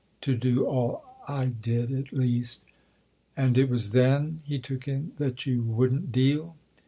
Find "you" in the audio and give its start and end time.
5.45-5.61